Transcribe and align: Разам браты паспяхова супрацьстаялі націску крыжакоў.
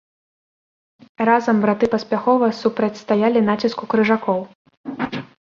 Разам 1.29 1.57
браты 1.63 1.85
паспяхова 1.93 2.47
супрацьстаялі 2.61 3.45
націску 3.51 3.83
крыжакоў. 3.93 4.39